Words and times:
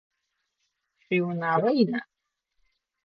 Шъуиунагъо 1.03 1.69
ина? 1.83 1.99